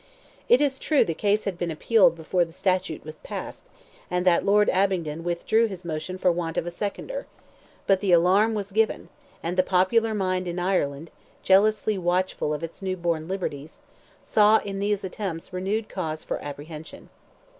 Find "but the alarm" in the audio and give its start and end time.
7.85-8.55